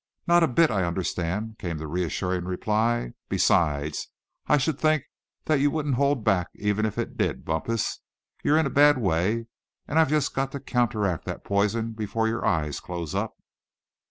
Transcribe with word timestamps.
"Not 0.25 0.41
a 0.41 0.47
bit, 0.47 0.71
I 0.71 0.83
understand," 0.83 1.59
came 1.59 1.77
the 1.77 1.85
reassuring 1.85 2.45
reply. 2.45 3.13
"Besides, 3.29 4.07
I 4.47 4.57
should 4.57 4.79
think 4.79 5.03
that 5.45 5.59
you 5.59 5.69
wouldn't 5.69 5.93
hold 5.93 6.23
back, 6.23 6.47
even 6.55 6.87
if 6.87 6.97
it 6.97 7.17
did, 7.17 7.45
Bumpus. 7.45 7.99
You're 8.43 8.57
in 8.57 8.65
a 8.65 8.71
bad 8.71 8.97
way, 8.97 9.45
and 9.87 9.99
I've 9.99 10.09
just 10.09 10.33
got 10.33 10.53
to 10.53 10.59
counteract 10.59 11.25
that 11.25 11.43
poison 11.43 11.91
before 11.91 12.27
your 12.27 12.43
eyes 12.43 12.79
close 12.79 13.13
up." 13.13 13.35